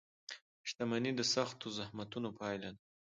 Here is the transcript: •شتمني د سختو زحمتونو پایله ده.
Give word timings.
•شتمني 0.69 1.11
د 1.15 1.21
سختو 1.33 1.67
زحمتونو 1.77 2.29
پایله 2.39 2.69
ده. 2.75 2.81